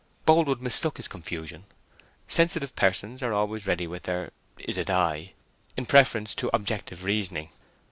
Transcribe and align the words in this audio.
Boldwood 0.25 0.63
mistook 0.63 0.97
his 0.97 1.07
confusion: 1.07 1.65
sensitive 2.27 2.75
persons 2.75 3.21
are 3.21 3.33
always 3.33 3.67
ready 3.67 3.85
with 3.85 4.01
their 4.09 4.31
"Is 4.57 4.75
it 4.75 4.89
I?" 4.89 5.33
in 5.77 5.85
preference 5.85 6.33
to 6.33 6.49
objective 6.55 7.03
reasoning. 7.03 7.49